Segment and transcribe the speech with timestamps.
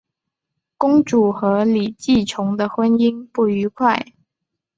[0.79, 4.03] 公主和李继崇的婚姻不愉快。